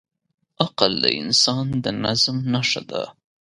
عقل 0.63 0.93
د 1.03 1.05
انسان 1.21 1.65
د 1.83 1.85
نظم 2.03 2.37
نښه 2.53 2.81
ده. 2.91 3.03